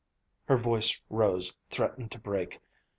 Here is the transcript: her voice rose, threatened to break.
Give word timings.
her 0.45 0.57
voice 0.57 0.99
rose, 1.11 1.53
threatened 1.69 2.09
to 2.11 2.17
break. 2.17 2.59